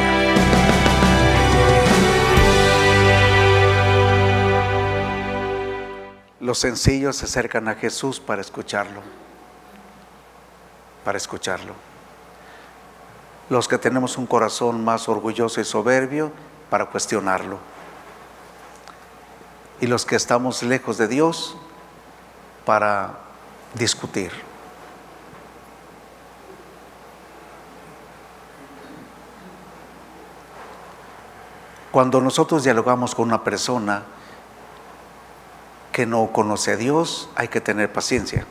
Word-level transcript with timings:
Los 6.41 6.59
sencillos 6.59 7.15
se 7.15 7.23
acercan 7.23 7.69
a 7.69 7.75
Jesús 7.75 8.19
para 8.19 8.41
escucharlo. 8.41 8.99
Para 11.05 11.17
escucharlo. 11.17 11.73
Los 13.49 13.69
que 13.69 13.77
tenemos 13.77 14.17
un 14.17 14.27
corazón 14.27 14.83
más 14.83 15.07
orgulloso 15.07 15.61
y 15.61 15.63
soberbio 15.63 16.33
para 16.69 16.87
cuestionarlo. 16.87 17.59
Y 19.79 19.87
los 19.87 20.05
que 20.05 20.17
estamos 20.17 20.63
lejos 20.63 20.97
de 20.97 21.07
Dios 21.07 21.55
para 22.65 23.19
discutir. 23.73 24.48
Cuando 31.91 32.21
nosotros 32.21 32.63
dialogamos 32.63 33.15
con 33.15 33.27
una 33.27 33.43
persona 33.43 34.03
que 35.91 36.05
no 36.05 36.31
conoce 36.31 36.73
a 36.73 36.77
Dios, 36.77 37.29
hay 37.35 37.47
que 37.47 37.61
tener 37.61 37.91
paciencia. 37.91 38.45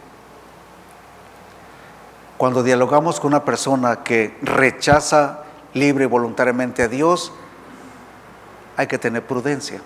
Cuando 2.36 2.62
dialogamos 2.62 3.20
con 3.20 3.28
una 3.28 3.44
persona 3.44 4.02
que 4.02 4.36
rechaza 4.42 5.44
libre 5.74 6.04
y 6.04 6.08
voluntariamente 6.08 6.82
a 6.82 6.88
Dios, 6.88 7.32
hay 8.76 8.86
que 8.86 8.98
tener 8.98 9.26
prudencia. 9.26 9.80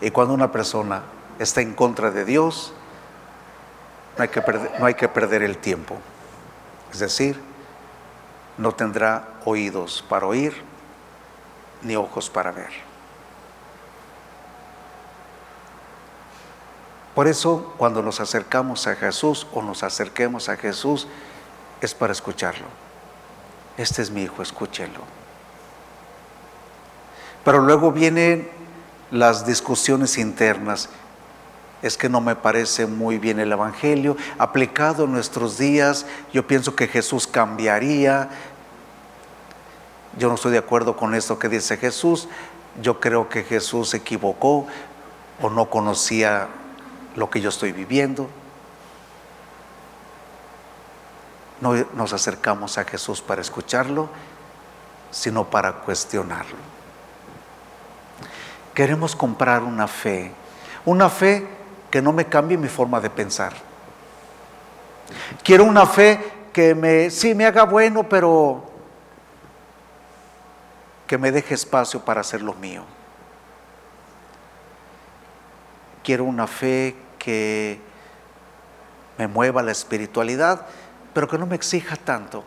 Y 0.00 0.10
cuando 0.10 0.34
una 0.34 0.52
persona 0.52 1.02
está 1.38 1.60
en 1.60 1.74
contra 1.74 2.10
de 2.10 2.24
Dios, 2.24 2.72
no 4.16 4.22
hay 4.22 4.28
que 4.28 4.42
perder, 4.42 4.80
no 4.80 4.86
hay 4.86 4.94
que 4.94 5.08
perder 5.08 5.42
el 5.42 5.58
tiempo. 5.58 5.96
Es 6.92 6.98
decir, 7.00 7.40
no 8.58 8.72
tendrá 8.72 9.28
oídos 9.44 10.04
para 10.08 10.26
oír 10.26 10.62
ni 11.82 11.96
ojos 11.96 12.30
para 12.30 12.52
ver. 12.52 12.70
Por 17.14 17.28
eso 17.28 17.74
cuando 17.78 18.02
nos 18.02 18.20
acercamos 18.20 18.86
a 18.86 18.96
Jesús 18.96 19.46
o 19.52 19.62
nos 19.62 19.82
acerquemos 19.82 20.48
a 20.48 20.56
Jesús 20.56 21.06
es 21.80 21.94
para 21.94 22.12
escucharlo. 22.12 22.66
Este 23.76 24.02
es 24.02 24.10
mi 24.10 24.22
hijo, 24.22 24.42
escúchenlo. 24.42 25.00
Pero 27.44 27.60
luego 27.60 27.92
vienen 27.92 28.48
las 29.10 29.46
discusiones 29.46 30.18
internas. 30.18 30.88
Es 31.84 31.98
que 31.98 32.08
no 32.08 32.22
me 32.22 32.34
parece 32.34 32.86
muy 32.86 33.18
bien 33.18 33.38
el 33.38 33.52
Evangelio. 33.52 34.16
Aplicado 34.38 35.04
en 35.04 35.12
nuestros 35.12 35.58
días, 35.58 36.06
yo 36.32 36.46
pienso 36.46 36.74
que 36.74 36.88
Jesús 36.88 37.26
cambiaría. 37.26 38.30
Yo 40.16 40.30
no 40.30 40.36
estoy 40.36 40.52
de 40.52 40.58
acuerdo 40.58 40.96
con 40.96 41.14
esto 41.14 41.38
que 41.38 41.50
dice 41.50 41.76
Jesús. 41.76 42.26
Yo 42.80 43.00
creo 43.00 43.28
que 43.28 43.42
Jesús 43.42 43.90
se 43.90 43.98
equivocó 43.98 44.66
o 45.42 45.50
no 45.50 45.68
conocía 45.68 46.48
lo 47.16 47.28
que 47.28 47.42
yo 47.42 47.50
estoy 47.50 47.72
viviendo. 47.72 48.30
No 51.60 51.74
nos 51.92 52.14
acercamos 52.14 52.78
a 52.78 52.84
Jesús 52.84 53.20
para 53.20 53.42
escucharlo, 53.42 54.08
sino 55.10 55.50
para 55.50 55.80
cuestionarlo. 55.80 56.56
Queremos 58.72 59.14
comprar 59.14 59.62
una 59.62 59.86
fe, 59.86 60.32
una 60.86 61.10
fe 61.10 61.62
que 61.94 62.02
no 62.02 62.12
me 62.12 62.26
cambie 62.26 62.58
mi 62.58 62.66
forma 62.66 63.00
de 63.00 63.08
pensar. 63.08 63.52
Quiero 65.44 65.62
una 65.62 65.86
fe 65.86 66.18
que 66.52 66.74
me, 66.74 67.08
sí 67.08 67.36
me 67.36 67.46
haga 67.46 67.62
bueno, 67.62 68.08
pero 68.08 68.68
que 71.06 71.16
me 71.18 71.30
deje 71.30 71.54
espacio 71.54 72.04
para 72.04 72.22
hacer 72.22 72.42
lo 72.42 72.52
mío. 72.54 72.82
Quiero 76.02 76.24
una 76.24 76.48
fe 76.48 76.96
que 77.16 77.80
me 79.16 79.28
mueva 79.28 79.62
la 79.62 79.70
espiritualidad, 79.70 80.66
pero 81.12 81.28
que 81.28 81.38
no 81.38 81.46
me 81.46 81.54
exija 81.54 81.94
tanto. 81.94 82.42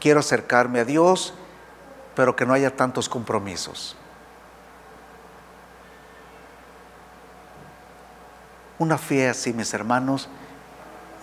Quiero 0.00 0.20
acercarme 0.20 0.80
a 0.80 0.86
Dios, 0.86 1.34
pero 2.14 2.36
que 2.36 2.46
no 2.46 2.52
haya 2.52 2.76
tantos 2.76 3.08
compromisos. 3.08 3.96
Una 8.78 8.96
fe 8.96 9.28
así, 9.28 9.52
mis 9.52 9.74
hermanos, 9.74 10.28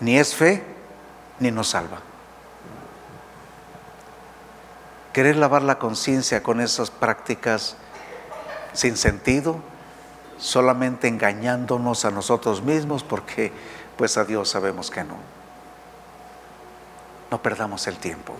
ni 0.00 0.18
es 0.18 0.34
fe 0.34 0.64
ni 1.40 1.50
nos 1.50 1.68
salva. 1.68 1.98
Querer 5.12 5.36
lavar 5.36 5.62
la 5.62 5.78
conciencia 5.78 6.42
con 6.42 6.60
esas 6.60 6.90
prácticas 6.90 7.76
sin 8.72 8.96
sentido, 8.96 9.56
solamente 10.38 11.08
engañándonos 11.08 12.04
a 12.04 12.12
nosotros 12.12 12.62
mismos 12.62 13.02
porque 13.02 13.52
pues 13.96 14.16
a 14.16 14.24
Dios 14.24 14.48
sabemos 14.48 14.90
que 14.90 15.02
no. 15.02 15.16
No 17.30 17.42
perdamos 17.42 17.86
el 17.88 17.96
tiempo. 17.96 18.34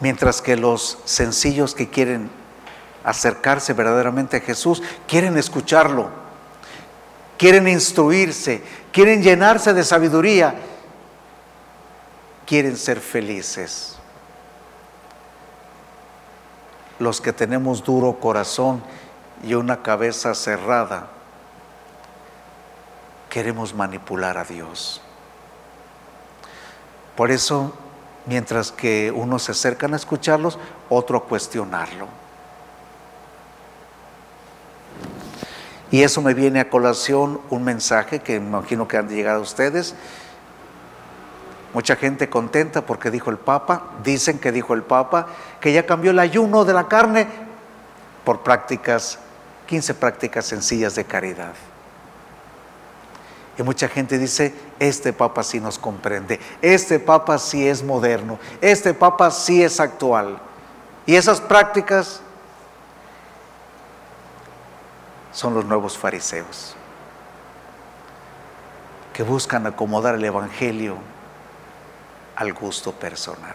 Mientras 0.00 0.42
que 0.42 0.56
los 0.56 0.98
sencillos 1.04 1.74
que 1.74 1.88
quieren 1.88 2.30
acercarse 3.04 3.72
verdaderamente 3.72 4.38
a 4.38 4.40
Jesús, 4.40 4.82
quieren 5.06 5.38
escucharlo, 5.38 6.10
quieren 7.38 7.68
instruirse, 7.68 8.62
quieren 8.92 9.22
llenarse 9.22 9.72
de 9.72 9.84
sabiduría, 9.84 10.54
quieren 12.46 12.76
ser 12.76 13.00
felices. 13.00 13.96
Los 16.98 17.20
que 17.20 17.32
tenemos 17.32 17.84
duro 17.84 18.18
corazón 18.18 18.82
y 19.42 19.54
una 19.54 19.82
cabeza 19.82 20.34
cerrada, 20.34 21.08
queremos 23.28 23.74
manipular 23.74 24.38
a 24.38 24.44
Dios. 24.44 25.00
Por 27.14 27.30
eso 27.30 27.72
mientras 28.26 28.72
que 28.72 29.12
unos 29.14 29.44
se 29.44 29.52
acercan 29.52 29.94
a 29.94 29.96
escucharlos, 29.96 30.58
otro 30.88 31.18
a 31.18 31.24
cuestionarlo. 31.24 32.08
Y 35.90 36.02
eso 36.02 36.20
me 36.20 36.34
viene 36.34 36.60
a 36.60 36.68
colación 36.68 37.40
un 37.48 37.64
mensaje 37.64 38.18
que 38.18 38.40
me 38.40 38.46
imagino 38.48 38.88
que 38.88 38.96
han 38.96 39.08
llegado 39.08 39.38
a 39.38 39.42
ustedes. 39.42 39.94
Mucha 41.72 41.94
gente 41.94 42.28
contenta 42.28 42.84
porque 42.84 43.10
dijo 43.10 43.30
el 43.30 43.38
Papa, 43.38 43.90
dicen 44.02 44.38
que 44.38 44.50
dijo 44.50 44.74
el 44.74 44.82
Papa, 44.82 45.26
que 45.60 45.72
ya 45.72 45.86
cambió 45.86 46.10
el 46.10 46.18
ayuno 46.18 46.64
de 46.64 46.72
la 46.72 46.88
carne 46.88 47.28
por 48.24 48.40
prácticas, 48.40 49.18
15 49.66 49.94
prácticas 49.94 50.46
sencillas 50.46 50.96
de 50.96 51.04
caridad. 51.04 51.54
Y 53.58 53.62
mucha 53.62 53.88
gente 53.88 54.18
dice, 54.18 54.54
este 54.78 55.12
Papa 55.12 55.42
sí 55.42 55.60
nos 55.60 55.78
comprende, 55.78 56.38
este 56.60 56.98
Papa 56.98 57.38
sí 57.38 57.66
es 57.66 57.82
moderno, 57.82 58.38
este 58.60 58.92
Papa 58.92 59.30
sí 59.30 59.62
es 59.62 59.80
actual. 59.80 60.38
Y 61.06 61.16
esas 61.16 61.40
prácticas 61.40 62.20
son 65.32 65.54
los 65.54 65.64
nuevos 65.64 65.96
fariseos, 65.96 66.74
que 69.12 69.22
buscan 69.22 69.66
acomodar 69.66 70.16
el 70.16 70.24
Evangelio 70.24 70.96
al 72.34 72.52
gusto 72.52 72.92
personal. 72.92 73.54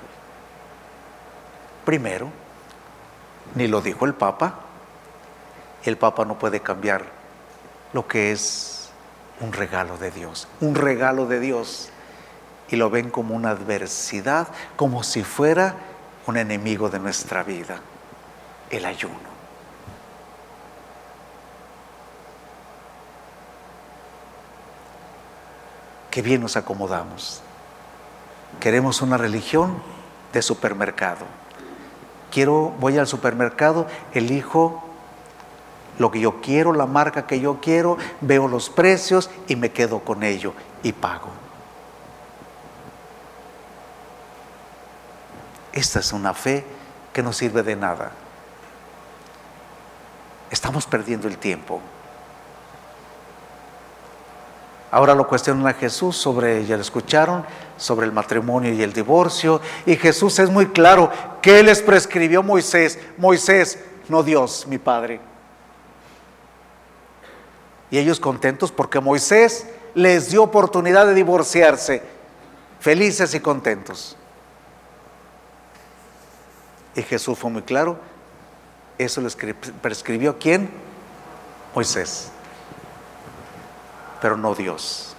Primero, 1.85 2.29
ni 3.55 3.67
lo 3.67 3.81
dijo 3.81 4.05
el 4.05 4.13
Papa, 4.13 4.55
el 5.83 5.97
Papa 5.97 6.25
no 6.25 6.37
puede 6.37 6.61
cambiar 6.61 7.03
lo 7.93 8.07
que 8.07 8.31
es 8.31 8.70
un 9.41 9.51
regalo 9.51 9.97
de 9.97 10.11
Dios, 10.11 10.47
un 10.61 10.75
regalo 10.75 11.25
de 11.25 11.39
Dios. 11.39 11.89
Y 12.69 12.77
lo 12.77 12.89
ven 12.89 13.09
como 13.09 13.35
una 13.35 13.49
adversidad, 13.49 14.47
como 14.77 15.03
si 15.03 15.23
fuera 15.23 15.75
un 16.25 16.37
enemigo 16.37 16.89
de 16.89 16.99
nuestra 16.99 17.43
vida, 17.43 17.81
el 18.69 18.85
ayuno. 18.85 19.31
Qué 26.09 26.21
bien 26.21 26.41
nos 26.41 26.55
acomodamos. 26.55 27.41
Queremos 28.59 29.01
una 29.01 29.17
religión 29.17 29.81
de 30.31 30.41
supermercado. 30.41 31.25
Quiero, 32.31 32.73
voy 32.79 32.97
al 32.97 33.07
supermercado, 33.07 33.87
elijo 34.13 34.90
lo 36.01 36.11
que 36.11 36.19
yo 36.19 36.41
quiero, 36.41 36.73
la 36.73 36.87
marca 36.87 37.27
que 37.27 37.39
yo 37.39 37.59
quiero, 37.61 37.97
veo 38.19 38.47
los 38.47 38.69
precios 38.69 39.29
y 39.47 39.55
me 39.55 39.71
quedo 39.71 39.99
con 39.99 40.23
ello 40.23 40.53
y 40.83 40.91
pago. 40.91 41.29
Esta 45.71 45.99
es 45.99 46.11
una 46.11 46.33
fe 46.33 46.65
que 47.13 47.23
no 47.23 47.31
sirve 47.31 47.63
de 47.63 47.75
nada. 47.75 48.11
Estamos 50.49 50.85
perdiendo 50.85 51.27
el 51.27 51.37
tiempo. 51.37 51.79
Ahora 54.89 55.15
lo 55.15 55.25
cuestionan 55.25 55.65
a 55.67 55.73
Jesús 55.73 56.17
sobre, 56.17 56.65
ya 56.65 56.75
lo 56.75 56.81
escucharon, 56.81 57.45
sobre 57.77 58.05
el 58.05 58.11
matrimonio 58.11 58.73
y 58.73 58.83
el 58.83 58.91
divorcio. 58.91 59.61
Y 59.85 59.95
Jesús 59.95 60.39
es 60.39 60.49
muy 60.49 60.67
claro, 60.67 61.09
¿qué 61.41 61.63
les 61.63 61.81
prescribió 61.81 62.43
Moisés? 62.43 62.99
Moisés, 63.17 63.79
no 64.09 64.23
Dios, 64.23 64.65
mi 64.67 64.77
Padre. 64.77 65.30
Y 67.91 67.99
ellos 67.99 68.19
contentos 68.19 68.71
porque 68.71 68.99
Moisés 68.99 69.67
les 69.93 70.31
dio 70.31 70.41
oportunidad 70.41 71.05
de 71.05 71.13
divorciarse, 71.13 72.01
felices 72.79 73.35
y 73.35 73.39
contentos. 73.39 74.17
Y 76.95 77.03
Jesús 77.03 77.37
fue 77.37 77.51
muy 77.51 77.61
claro, 77.61 77.99
eso 78.97 79.21
les 79.21 79.37
prescribió 79.81 80.39
quién? 80.39 80.69
Moisés 81.75 82.31
pero 84.21 84.37
no 84.37 84.53
Dios. 84.53 85.15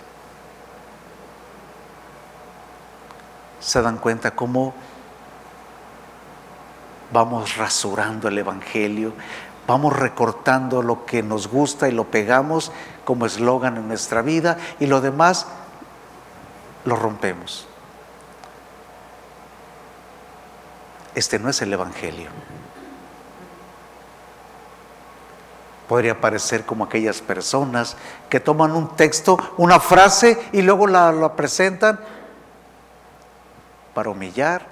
¿Se 3.60 3.82
dan 3.82 3.98
cuenta 3.98 4.30
cómo 4.30 4.72
vamos 7.12 7.56
rasurando 7.56 8.28
el 8.28 8.38
Evangelio? 8.38 9.12
Vamos 9.66 9.92
recortando 9.92 10.82
lo 10.82 11.06
que 11.06 11.22
nos 11.22 11.48
gusta 11.48 11.88
y 11.88 11.92
lo 11.92 12.04
pegamos 12.04 12.72
como 13.04 13.26
eslogan 13.26 13.76
en 13.76 13.88
nuestra 13.88 14.22
vida 14.22 14.58
y 14.80 14.86
lo 14.86 15.00
demás 15.00 15.46
lo 16.84 16.96
rompemos. 16.96 17.66
Este 21.14 21.38
no 21.38 21.48
es 21.48 21.62
el 21.62 21.72
Evangelio. 21.72 22.30
podría 25.92 26.18
parecer 26.18 26.64
como 26.64 26.84
aquellas 26.84 27.20
personas 27.20 27.98
que 28.30 28.40
toman 28.40 28.72
un 28.72 28.96
texto, 28.96 29.36
una 29.58 29.78
frase 29.78 30.40
y 30.52 30.62
luego 30.62 30.86
la, 30.86 31.34
presentan 31.36 32.00
para 33.92 34.08
humillar, 34.08 34.64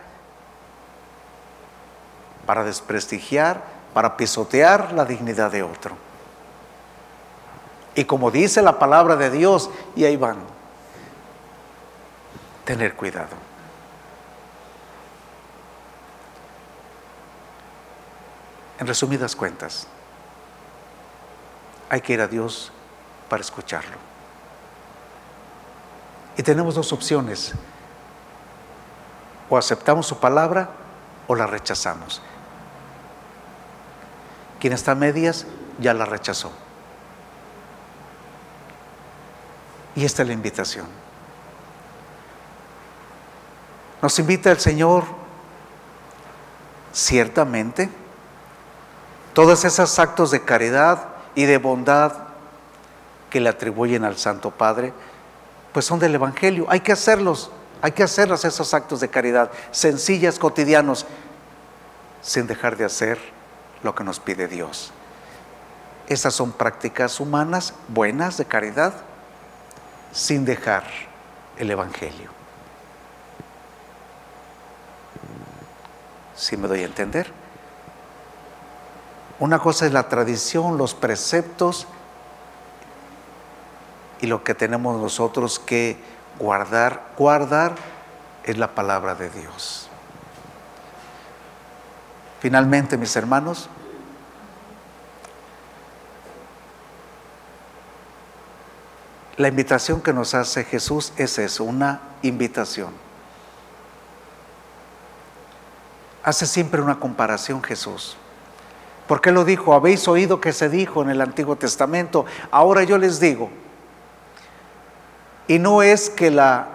para 2.47 2.65
desprestigiar, 2.65 3.63
para 3.95 4.17
pisotear 4.17 4.93
la 4.93 5.05
dignidad 5.05 5.51
de 5.51 5.63
otro. 5.63 5.97
Y 7.95 8.05
como 8.05 8.31
dice 8.31 8.63
la 8.63 8.79
palabra 8.79 9.17
de 9.17 9.31
Dios, 9.31 9.71
y 9.97 10.05
ahí 10.05 10.17
van, 10.17 10.39
tener 12.65 12.95
cuidado. 12.95 13.37
En 18.79 18.87
resumidas 18.87 19.37
cuentas, 19.37 19.87
hay 21.91 22.01
que 22.01 22.13
ir 22.13 22.21
a 22.21 22.29
Dios 22.29 22.73
para 23.29 23.43
escucharlo. 23.43 23.97
Y 26.37 26.43
tenemos 26.43 26.75
dos 26.75 26.93
opciones. 26.93 27.53
O 29.51 29.59
aceptamos 29.59 30.07
su 30.07 30.19
palabra 30.19 30.71
o 31.27 31.35
la 31.35 31.47
rechazamos. 31.47 32.23
Quien 34.61 34.73
está 34.73 34.93
a 34.93 34.95
medias 34.95 35.47
ya 35.81 35.95
la 35.95 36.05
rechazó. 36.05 36.53
Y 39.97 40.05
esta 40.05 40.23
es 40.23 40.29
la 40.29 40.35
invitación. 40.35 40.87
Nos 44.01 44.19
invita 44.19 44.51
el 44.51 44.61
Señor, 44.61 45.05
ciertamente, 46.93 47.91
todos 49.35 49.65
esos 49.65 49.99
actos 49.99 50.31
de 50.31 50.43
caridad, 50.43 51.11
y 51.35 51.45
de 51.45 51.59
bondad 51.59 52.13
que 53.29 53.41
le 53.41 53.49
atribuyen 53.49 54.05
al 54.05 54.17
Santo 54.17 54.51
Padre, 54.51 54.93
pues 55.73 55.85
son 55.85 55.99
del 55.99 56.15
Evangelio. 56.15 56.67
Hay 56.69 56.81
que 56.81 56.93
hacerlos, 56.93 57.51
hay 57.81 57.93
que 57.93 58.03
hacerlos 58.03 58.45
esos 58.45 58.75
actos 58.75 59.01
de 59.01 59.09
caridad, 59.09 59.51
sencillas, 59.71 60.39
cotidianos, 60.39 61.07
sin 62.23 62.47
dejar 62.47 62.77
de 62.77 62.85
hacer 62.85 63.19
lo 63.83 63.95
que 63.95 64.05
nos 64.05 64.21
pide 64.21 64.49
Dios. 64.49 64.93
Esas 66.07 66.35
son 66.35 66.53
prácticas 66.53 67.21
humanas 67.21 67.75
buenas 67.89 68.37
de 68.37 68.45
caridad, 68.45 68.95
sin 70.13 70.45
dejar 70.45 70.85
el 71.57 71.71
Evangelio. 71.71 72.31
¿Sí 76.35 76.57
me 76.57 76.69
doy 76.69 76.81
a 76.81 76.87
entender? 76.87 77.31
Una 79.39 79.59
cosa 79.59 79.87
es 79.87 79.93
la 79.93 80.09
tradición, 80.09 80.79
los 80.79 80.95
preceptos 80.95 81.87
y 84.21 84.27
lo 84.27 84.43
que 84.43 84.55
tenemos 84.55 85.01
nosotros 85.01 85.59
que 85.59 85.99
guardar. 86.39 87.03
Guardar 87.17 87.75
es 88.45 88.57
la 88.57 88.75
palabra 88.75 89.15
de 89.15 89.29
Dios. 89.29 89.90
Finalmente, 92.41 92.97
mis 92.97 93.15
hermanos, 93.17 93.69
la 99.37 99.49
invitación 99.49 100.01
que 100.01 100.15
nos 100.15 100.35
hace 100.35 100.65
Jesús 100.65 101.13
es 101.17 101.39
eso, 101.39 101.65
una 101.65 102.01
invitación. 102.23 102.93
Hace 106.23 106.47
siempre 106.47 106.81
una 106.81 106.99
comparación 106.99 107.63
Jesús. 107.63 108.17
¿Por 109.07 109.21
qué 109.21 109.33
lo 109.33 109.45
dijo? 109.45 109.75
Habéis 109.75 110.09
oído 110.09 110.41
que 110.41 110.53
se 110.53 110.69
dijo 110.69 111.03
en 111.03 111.11
el 111.11 111.21
Antiguo 111.21 111.57
Testamento. 111.57 112.25
Ahora 112.51 112.85
yo 112.85 112.97
les 112.97 113.21
digo. 113.21 113.51
Y 115.49 115.59
no 115.59 115.83
es 115.83 116.09
que 116.09 116.31
la 116.31 116.69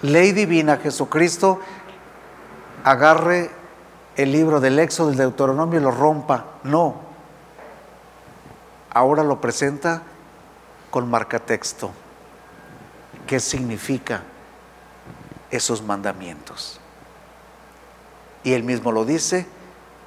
ley 0.00 0.32
divina, 0.32 0.76
Jesucristo, 0.76 1.60
agarre 2.84 3.50
el 4.16 4.32
libro 4.32 4.60
del 4.60 4.78
Éxodo, 4.78 5.08
del 5.08 5.18
Deuteronomio 5.18 5.80
lo 5.80 5.90
rompa. 5.90 6.44
No. 6.62 6.96
Ahora 8.90 9.24
lo 9.24 9.40
presenta 9.40 10.02
con 10.90 11.10
marcatexto. 11.10 11.90
¿Qué 13.26 13.40
significa 13.40 14.22
esos 15.50 15.82
mandamientos? 15.82 16.80
Y 18.44 18.52
él 18.52 18.62
mismo 18.62 18.92
lo 18.92 19.04
dice, 19.04 19.46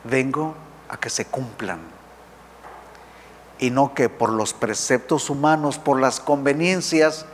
vengo 0.03 0.55
a 0.87 0.97
que 0.97 1.09
se 1.09 1.25
cumplan. 1.25 1.79
Y 3.59 3.71
no 3.71 3.93
que 3.93 4.07
por 4.07 4.29
los 4.29 4.53
preceptos 4.53 5.29
humanos, 5.29 5.79
por 5.79 5.99
las 5.99 6.19
conveniencias, 6.19 7.25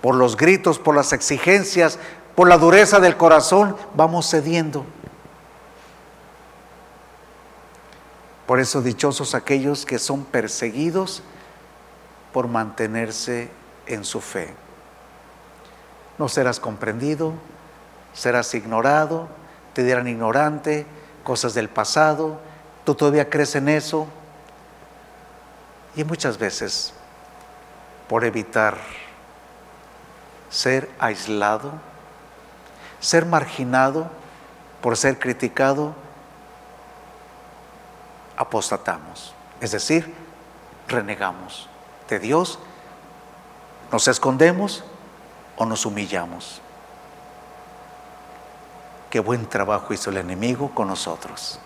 por 0.00 0.14
los 0.14 0.36
gritos, 0.36 0.78
por 0.78 0.94
las 0.94 1.12
exigencias, 1.12 1.98
por 2.36 2.48
la 2.48 2.56
dureza 2.56 3.00
del 3.00 3.16
corazón, 3.16 3.76
vamos 3.96 4.30
cediendo. 4.30 4.86
Por 8.48 8.60
eso 8.60 8.80
dichosos 8.80 9.34
aquellos 9.34 9.84
que 9.84 9.98
son 9.98 10.24
perseguidos 10.24 11.22
por 12.32 12.48
mantenerse 12.48 13.50
en 13.86 14.06
su 14.06 14.22
fe. 14.22 14.54
No 16.16 16.30
serás 16.30 16.58
comprendido, 16.58 17.34
serás 18.14 18.54
ignorado, 18.54 19.28
te 19.74 19.84
dirán 19.84 20.08
ignorante, 20.08 20.86
cosas 21.24 21.52
del 21.52 21.68
pasado, 21.68 22.40
tú 22.86 22.94
todavía 22.94 23.28
crees 23.28 23.54
en 23.54 23.68
eso. 23.68 24.06
Y 25.94 26.04
muchas 26.04 26.38
veces, 26.38 26.94
por 28.08 28.24
evitar 28.24 28.78
ser 30.48 30.88
aislado, 30.98 31.72
ser 32.98 33.26
marginado, 33.26 34.08
por 34.80 34.96
ser 34.96 35.18
criticado, 35.18 36.07
apostatamos. 38.38 39.34
Es 39.60 39.72
decir, 39.72 40.14
renegamos 40.86 41.68
de 42.08 42.20
Dios, 42.20 42.58
nos 43.90 44.06
escondemos 44.06 44.84
o 45.56 45.66
nos 45.66 45.84
humillamos. 45.84 46.62
Qué 49.10 49.20
buen 49.20 49.46
trabajo 49.46 49.92
hizo 49.92 50.10
el 50.10 50.18
enemigo 50.18 50.70
con 50.74 50.86
nosotros. 50.86 51.58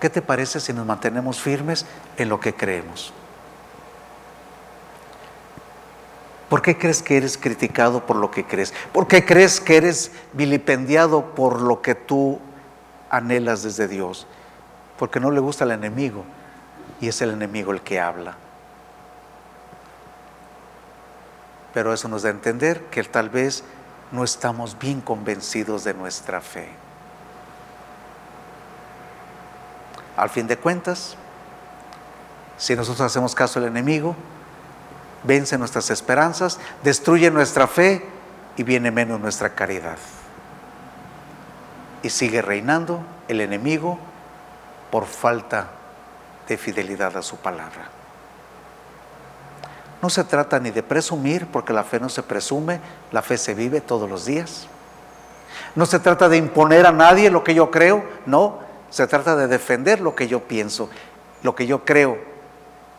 ¿Qué 0.00 0.08
te 0.08 0.22
parece 0.22 0.58
si 0.58 0.72
nos 0.72 0.86
mantenemos 0.86 1.40
firmes 1.40 1.84
en 2.16 2.28
lo 2.28 2.40
que 2.40 2.54
creemos? 2.54 3.12
¿Por 6.48 6.62
qué 6.62 6.78
crees 6.78 7.02
que 7.02 7.16
eres 7.16 7.36
criticado 7.36 8.06
por 8.06 8.16
lo 8.16 8.30
que 8.30 8.44
crees? 8.44 8.72
¿Por 8.92 9.06
qué 9.06 9.24
crees 9.24 9.60
que 9.60 9.76
eres 9.76 10.10
vilipendiado 10.32 11.34
por 11.34 11.60
lo 11.60 11.82
que 11.82 11.94
tú 11.94 12.40
anhelas 13.12 13.62
desde 13.62 13.86
Dios? 13.86 14.26
Porque 14.98 15.20
no 15.20 15.30
le 15.30 15.38
gusta 15.38 15.62
al 15.62 15.70
enemigo 15.70 16.24
y 17.00 17.06
es 17.06 17.22
el 17.22 17.30
enemigo 17.30 17.70
el 17.70 17.82
que 17.82 18.00
habla. 18.00 18.34
Pero 21.72 21.92
eso 21.92 22.08
nos 22.08 22.22
da 22.22 22.30
a 22.30 22.32
entender 22.32 22.86
que 22.86 23.04
tal 23.04 23.30
vez 23.30 23.62
no 24.10 24.24
estamos 24.24 24.78
bien 24.78 25.00
convencidos 25.00 25.84
de 25.84 25.94
nuestra 25.94 26.40
fe. 26.40 26.68
Al 30.16 30.28
fin 30.28 30.46
de 30.46 30.58
cuentas, 30.58 31.16
si 32.58 32.76
nosotros 32.76 33.00
hacemos 33.00 33.34
caso 33.34 33.58
al 33.58 33.66
enemigo, 33.66 34.14
vence 35.24 35.56
nuestras 35.58 35.90
esperanzas, 35.90 36.58
destruye 36.84 37.30
nuestra 37.30 37.66
fe 37.66 38.06
y 38.56 38.62
viene 38.62 38.90
menos 38.90 39.18
nuestra 39.18 39.54
caridad. 39.54 39.98
Y 42.02 42.10
sigue 42.10 42.42
reinando 42.42 43.00
el 43.28 43.40
enemigo 43.40 43.98
por 44.90 45.06
falta 45.06 45.68
de 46.48 46.56
fidelidad 46.56 47.16
a 47.16 47.22
su 47.22 47.36
palabra. 47.36 47.88
No 50.02 50.10
se 50.10 50.24
trata 50.24 50.58
ni 50.58 50.70
de 50.70 50.82
presumir, 50.82 51.46
porque 51.46 51.72
la 51.72 51.84
fe 51.84 52.00
no 52.00 52.08
se 52.08 52.22
presume, 52.24 52.80
la 53.12 53.22
fe 53.22 53.38
se 53.38 53.54
vive 53.54 53.80
todos 53.80 54.10
los 54.10 54.26
días. 54.26 54.66
No 55.76 55.86
se 55.86 56.00
trata 56.00 56.28
de 56.28 56.36
imponer 56.36 56.86
a 56.86 56.92
nadie 56.92 57.30
lo 57.30 57.44
que 57.44 57.54
yo 57.54 57.70
creo, 57.70 58.04
no, 58.26 58.58
se 58.90 59.06
trata 59.06 59.36
de 59.36 59.46
defender 59.46 60.00
lo 60.00 60.14
que 60.14 60.26
yo 60.26 60.40
pienso, 60.40 60.90
lo 61.42 61.54
que 61.54 61.66
yo 61.66 61.84
creo 61.84 62.18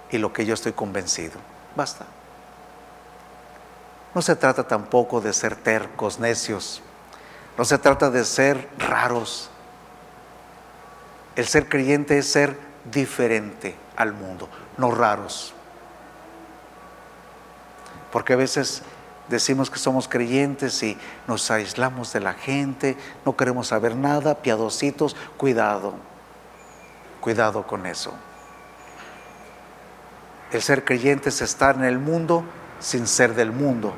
y 0.09 0.17
lo 0.17 0.31
que 0.31 0.45
yo 0.45 0.53
estoy 0.53 0.71
convencido. 0.71 1.33
Basta. 1.75 2.05
No 4.15 4.21
se 4.21 4.35
trata 4.35 4.67
tampoco 4.67 5.21
de 5.21 5.33
ser 5.33 5.55
tercos, 5.55 6.19
necios. 6.19 6.81
No 7.57 7.65
se 7.65 7.77
trata 7.77 8.09
de 8.09 8.25
ser 8.25 8.67
raros. 8.77 9.49
El 11.35 11.45
ser 11.45 11.69
creyente 11.69 12.17
es 12.17 12.31
ser 12.31 12.57
diferente 12.91 13.75
al 13.95 14.13
mundo, 14.13 14.49
no 14.77 14.91
raros. 14.91 15.53
Porque 18.11 18.33
a 18.33 18.37
veces 18.37 18.83
decimos 19.29 19.69
que 19.69 19.79
somos 19.79 20.07
creyentes 20.07 20.81
y 20.83 20.97
nos 21.27 21.49
aislamos 21.49 22.13
de 22.13 22.19
la 22.19 22.33
gente, 22.33 22.97
no 23.25 23.35
queremos 23.35 23.67
saber 23.67 23.95
nada, 23.95 24.35
piadositos, 24.35 25.15
cuidado, 25.37 25.95
cuidado 27.21 27.65
con 27.65 27.85
eso. 27.85 28.13
El 30.51 30.61
ser 30.61 30.85
creyente 30.85 31.29
es 31.29 31.41
estar 31.41 31.75
en 31.75 31.83
el 31.83 31.97
mundo 31.97 32.43
sin 32.79 33.07
ser 33.07 33.33
del 33.33 33.51
mundo 33.51 33.93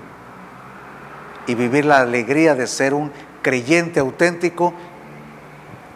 y 1.47 1.55
vivir 1.55 1.85
la 1.85 2.00
alegría 2.00 2.55
de 2.55 2.67
ser 2.67 2.93
un 2.93 3.12
creyente 3.46 4.00
auténtico 4.00 4.74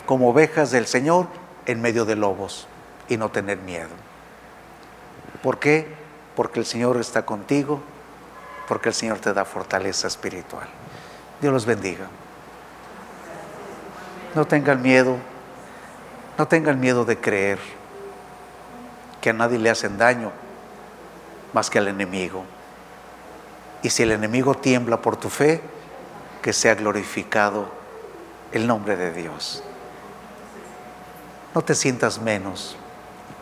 como 0.06 0.30
ovejas 0.30 0.70
del 0.70 0.86
Señor 0.86 1.26
en 1.66 1.82
medio 1.82 2.06
de 2.06 2.16
lobos 2.16 2.68
y 3.08 3.18
no 3.18 3.32
tener 3.32 3.58
miedo. 3.58 3.90
¿Por 5.42 5.58
qué? 5.58 5.88
Porque 6.36 6.60
el 6.60 6.68
Señor 6.68 6.98
está 6.98 7.26
contigo, 7.26 7.82
porque 8.68 8.90
el 8.90 8.94
Señor 8.94 9.18
te 9.18 9.34
da 9.34 9.46
fortaleza 9.46 10.06
espiritual. 10.06 10.68
Dios 11.42 11.52
los 11.52 11.66
bendiga. 11.66 12.06
No 14.36 14.46
tengan 14.46 14.84
miedo, 14.84 15.18
no 16.38 16.48
tengan 16.48 16.80
miedo 16.80 17.04
de 17.04 17.18
creer 17.18 17.58
que 19.22 19.32
a 19.32 19.34
nadie 19.34 19.58
le 19.58 19.72
hacen 19.72 19.98
daño 19.98 20.32
más 21.54 21.72
que 21.72 21.80
al 21.80 21.88
enemigo. 21.88 22.44
Y 23.82 23.90
si 23.90 24.04
el 24.04 24.12
enemigo 24.12 24.54
tiembla 24.54 25.02
por 25.02 25.18
tu 25.18 25.32
fe, 25.32 25.64
que 26.42 26.54
sea 26.54 26.76
glorificado 26.76 27.70
el 28.52 28.68
nombre 28.68 28.96
de 28.96 29.12
Dios. 29.12 29.64
No 31.54 31.62
te 31.62 31.76
sientas 31.76 32.22
menos, 32.22 32.78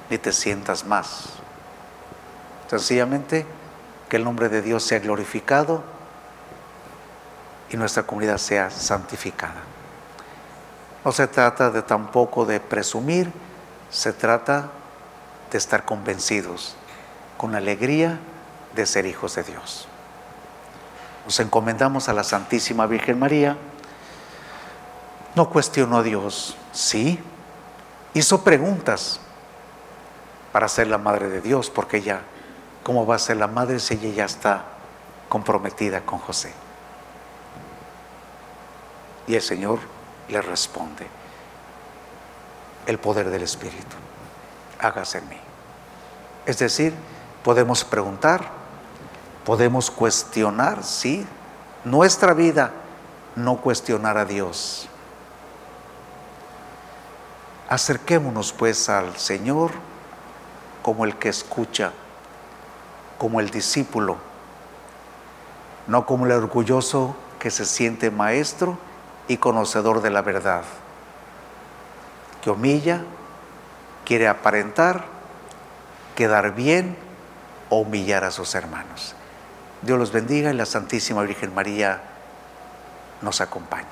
ni 0.10 0.18
te 0.18 0.34
sientas 0.34 0.86
más. 0.86 1.30
Sencillamente, 2.70 3.46
que 4.10 4.18
el 4.18 4.24
nombre 4.24 4.50
de 4.50 4.62
Dios 4.62 4.84
sea 4.84 5.00
glorificado 5.00 5.84
y 7.70 7.78
nuestra 7.78 8.04
comunidad 8.04 8.38
sea 8.38 8.70
santificada. 8.70 9.62
No 11.04 11.12
se 11.12 11.28
trata 11.28 11.70
de 11.70 11.82
tampoco 11.82 12.46
de 12.46 12.60
presumir, 12.60 13.32
se 13.90 14.14
trata 14.14 14.70
de 15.52 15.58
estar 15.58 15.86
convencidos 15.86 16.76
con 17.38 17.56
alegría 17.56 18.20
de 18.76 18.86
ser 18.86 19.06
hijos 19.06 19.36
de 19.36 19.44
Dios. 19.44 19.88
Nos 21.28 21.40
encomendamos 21.40 22.10
a 22.10 22.14
la 22.14 22.24
Santísima 22.24 22.88
Virgen 22.88 23.20
María. 23.20 23.56
No 25.36 25.52
cuestionó 25.52 26.00
a 26.00 26.04
Dios, 26.04 26.58
sí, 26.72 27.20
hizo 28.16 28.44
preguntas 28.44 29.20
para 30.52 30.68
ser 30.68 30.88
la 30.88 30.98
madre 30.98 31.30
de 31.30 31.42
Dios, 31.42 31.70
porque 31.70 31.98
ella 31.98 32.22
¿Cómo 32.88 33.06
va 33.06 33.16
a 33.16 33.20
ser 33.20 33.36
la 33.36 33.48
madre 33.48 33.82
si 33.82 33.96
ella 33.96 34.16
ya 34.16 34.24
está 34.24 34.64
comprometida 35.28 36.06
con 36.06 36.20
José? 36.20 36.54
Y 39.28 39.36
el 39.36 39.42
Señor 39.42 39.80
le 40.30 40.42
responde, 40.42 41.06
el 42.86 42.98
poder 42.98 43.30
del 43.30 43.42
Espíritu, 43.42 43.98
hágase 44.80 45.18
en 45.18 45.28
mí. 45.28 45.38
Es 46.46 46.60
decir, 46.60 46.94
podemos 47.44 47.84
preguntar, 47.84 48.52
podemos 49.48 49.90
cuestionar, 49.90 50.84
sí, 50.84 51.26
nuestra 51.86 52.34
vida, 52.34 52.72
no 53.38 53.56
cuestionar 53.56 54.18
a 54.18 54.26
Dios. 54.26 54.90
Acerquémonos 57.70 58.52
pues 58.52 58.90
al 58.90 59.16
Señor 59.16 59.72
como 60.82 61.06
el 61.06 61.16
que 61.16 61.30
escucha 61.30 61.94
como 63.18 63.40
el 63.40 63.50
discípulo, 63.50 64.18
no 65.88 66.06
como 66.06 66.26
el 66.26 66.34
orgulloso 66.34 67.16
que 67.40 67.50
se 67.50 67.64
siente 67.64 68.12
maestro 68.12 68.78
y 69.30 69.38
conocedor 69.38 70.02
de 70.02 70.10
la 70.10 70.24
verdad, 70.24 70.66
que 72.42 72.50
humilla, 72.50 73.02
quiere 74.04 74.28
aparentar, 74.28 75.06
quedar 76.18 76.54
bien 76.54 76.98
o 77.70 77.78
humillar 77.78 78.26
a 78.26 78.32
sus 78.32 78.54
hermanos. 78.54 79.17
Dios 79.82 80.00
los 80.00 80.12
bendiga 80.12 80.52
y 80.52 80.56
la 80.56 80.66
Santísima 80.66 81.22
Virgen 81.24 81.54
María 81.54 82.02
nos 83.22 83.42
acompañe. 83.42 83.86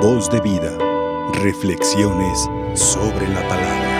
Voz 0.00 0.30
de 0.30 0.40
vida, 0.40 0.70
reflexiones 1.42 2.38
sobre 2.74 3.28
la 3.28 3.46
palabra. 3.48 3.93